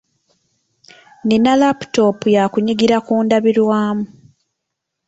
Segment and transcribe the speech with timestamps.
[1.23, 4.05] Nnina laputopu ya kunyigira ku ndabirwamu.